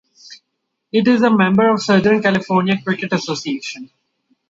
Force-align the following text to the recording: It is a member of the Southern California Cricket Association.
It 0.91 1.07
is 1.07 1.21
a 1.21 1.29
member 1.29 1.69
of 1.69 1.77
the 1.77 1.83
Southern 1.83 2.23
California 2.23 2.81
Cricket 2.81 3.13
Association. 3.13 3.91